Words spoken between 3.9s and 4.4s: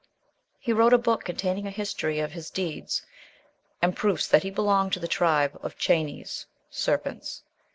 proofs